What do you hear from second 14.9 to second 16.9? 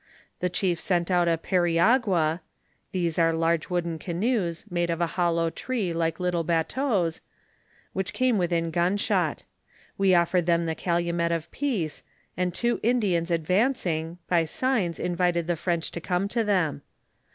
invited the French to come to them.